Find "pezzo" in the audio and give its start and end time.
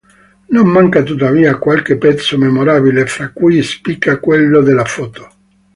1.95-2.35